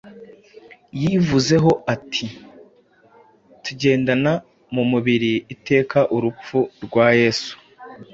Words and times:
Yivuzeho 1.01 1.71
ati: 1.93 2.25
“Tugendana 3.63 4.31
mu 4.73 4.83
mubiri 4.91 5.31
iteka 5.53 5.99
urupfu 6.15 6.57
rwa 6.83 7.07
Yesu, 7.19 7.53